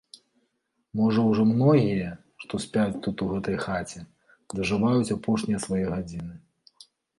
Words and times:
Можа 1.01 1.25
ўжо 1.31 1.43
многія, 1.49 2.07
што 2.45 2.61
спяць 2.65 3.01
тут 3.09 3.23
у 3.27 3.29
гэтай 3.35 3.59
хаце, 3.67 3.99
дажываюць 4.57 5.13
апошнія 5.19 5.63
свае 5.69 5.85
гадзіны. 5.95 6.35